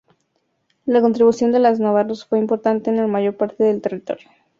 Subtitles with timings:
[0.85, 4.27] La contribución de los navarros fue importante en la mayor parte del territorio.